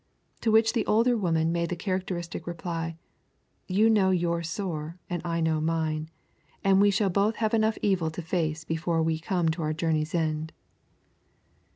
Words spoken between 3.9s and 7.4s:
your sore and I know mine, and we shall both